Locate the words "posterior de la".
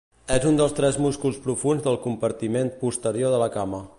2.87-3.53